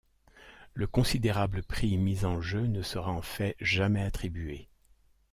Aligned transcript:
Le 0.73 0.87
considérable 0.87 1.61
prix 1.61 1.95
mis 1.95 2.25
en 2.25 2.41
jeu 2.41 2.61
ne 2.61 2.81
sera 2.81 3.11
en 3.11 3.21
fait 3.21 3.55
jamais 3.61 4.01
attribué. 4.01 4.67